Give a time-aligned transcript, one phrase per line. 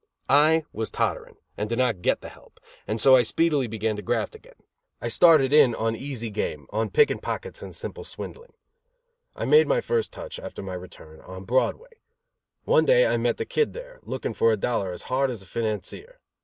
[0.31, 4.01] I was tottering, and did not get the help, and so I speedily began to
[4.01, 4.55] graft again.
[4.99, 8.53] I started in on easy game, on picking pockets and simple swindling.
[9.35, 11.99] I made my first touch, after my return, on Broadway.
[12.63, 15.45] One day I met the Kid there, looking for a dollar as hard as a
[15.45, 16.19] financier.